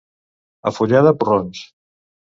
A 0.71 0.71
Fulleda, 0.77 1.13
porrons. 1.19 1.65